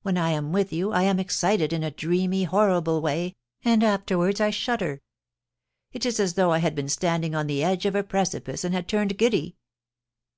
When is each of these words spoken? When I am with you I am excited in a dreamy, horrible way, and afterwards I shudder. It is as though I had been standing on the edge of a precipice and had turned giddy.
When 0.00 0.16
I 0.16 0.30
am 0.30 0.52
with 0.52 0.72
you 0.72 0.92
I 0.92 1.02
am 1.02 1.18
excited 1.20 1.70
in 1.74 1.82
a 1.82 1.90
dreamy, 1.90 2.44
horrible 2.44 3.02
way, 3.02 3.36
and 3.62 3.84
afterwards 3.84 4.40
I 4.40 4.48
shudder. 4.48 5.02
It 5.92 6.06
is 6.06 6.18
as 6.18 6.32
though 6.32 6.50
I 6.50 6.60
had 6.60 6.74
been 6.74 6.88
standing 6.88 7.34
on 7.34 7.46
the 7.46 7.62
edge 7.62 7.84
of 7.84 7.94
a 7.94 8.02
precipice 8.02 8.64
and 8.64 8.74
had 8.74 8.88
turned 8.88 9.18
giddy. 9.18 9.58